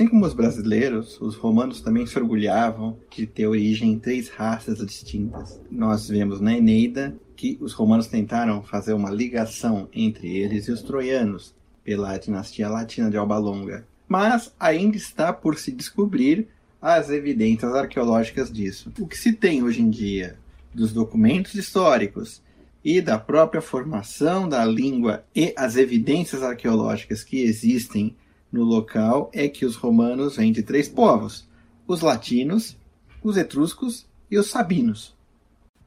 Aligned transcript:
Assim 0.00 0.08
como 0.08 0.24
os 0.24 0.32
brasileiros, 0.32 1.20
os 1.20 1.36
romanos 1.36 1.82
também 1.82 2.06
se 2.06 2.18
orgulhavam 2.18 2.96
de 3.14 3.26
ter 3.26 3.46
origem 3.46 3.92
em 3.92 3.98
três 3.98 4.30
raças 4.30 4.78
distintas. 4.78 5.60
Nós 5.70 6.08
vemos 6.08 6.40
na 6.40 6.56
Eneida 6.56 7.14
que 7.36 7.58
os 7.60 7.74
romanos 7.74 8.06
tentaram 8.06 8.62
fazer 8.62 8.94
uma 8.94 9.10
ligação 9.10 9.90
entre 9.92 10.34
eles 10.34 10.68
e 10.68 10.72
os 10.72 10.80
troianos, 10.80 11.54
pela 11.84 12.16
dinastia 12.16 12.70
latina 12.70 13.10
de 13.10 13.18
Alba 13.18 13.36
Longa. 13.36 13.86
Mas 14.08 14.54
ainda 14.58 14.96
está 14.96 15.34
por 15.34 15.58
se 15.58 15.70
descobrir 15.70 16.48
as 16.80 17.10
evidências 17.10 17.74
arqueológicas 17.74 18.50
disso. 18.50 18.90
O 18.98 19.06
que 19.06 19.18
se 19.18 19.34
tem 19.34 19.62
hoje 19.62 19.82
em 19.82 19.90
dia 19.90 20.38
dos 20.72 20.94
documentos 20.94 21.54
históricos 21.54 22.40
e 22.82 23.02
da 23.02 23.18
própria 23.18 23.60
formação 23.60 24.48
da 24.48 24.64
língua 24.64 25.24
e 25.36 25.52
as 25.58 25.76
evidências 25.76 26.42
arqueológicas 26.42 27.22
que 27.22 27.42
existem 27.42 28.16
no 28.52 28.62
local 28.62 29.30
é 29.32 29.48
que 29.48 29.64
os 29.64 29.76
romanos 29.76 30.36
vêm 30.36 30.52
de 30.52 30.62
três 30.62 30.88
povos: 30.88 31.48
os 31.86 32.00
latinos, 32.00 32.76
os 33.22 33.36
etruscos 33.36 34.06
e 34.30 34.38
os 34.38 34.48
sabinos. 34.48 35.14